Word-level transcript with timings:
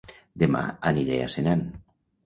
Dema 0.43 0.63
aniré 0.93 1.21
a 1.27 1.31
Senan 1.37 1.65